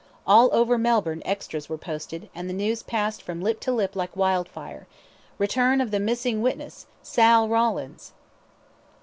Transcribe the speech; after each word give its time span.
All 0.25 0.49
over 0.51 0.79
Melbourne 0.79 1.21
extras 1.25 1.69
were 1.69 1.77
posted, 1.77 2.27
and 2.33 2.49
the 2.49 2.55
news 2.55 2.81
passed 2.81 3.21
from 3.21 3.39
lip 3.39 3.59
to 3.59 3.71
lip 3.71 3.95
like 3.95 4.17
wildfire 4.17 4.87
"Return 5.37 5.79
of 5.79 5.91
the 5.91 5.99
Missing 5.99 6.41
Witness, 6.41 6.87
Sal 7.03 7.47
Rawlins!" 7.47 8.11